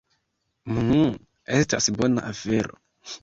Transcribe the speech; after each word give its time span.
Mmm, 0.77 1.11
estas 1.59 1.91
bona 1.99 2.23
afero. 2.31 2.81